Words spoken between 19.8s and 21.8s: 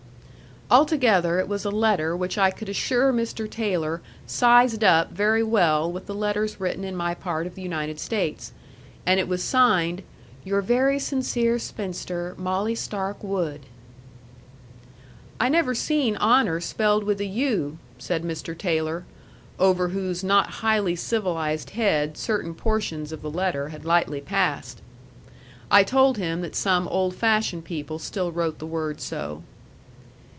whose not highly civilized